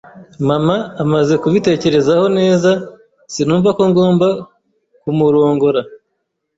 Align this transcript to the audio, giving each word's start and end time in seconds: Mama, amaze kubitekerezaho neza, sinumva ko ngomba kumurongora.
Mama, 0.47 0.77
amaze 1.03 1.33
kubitekerezaho 1.41 2.25
neza, 2.39 2.71
sinumva 3.33 3.69
ko 3.77 3.83
ngomba 3.91 4.27
kumurongora. 5.01 5.81